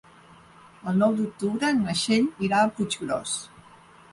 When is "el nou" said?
0.91-1.13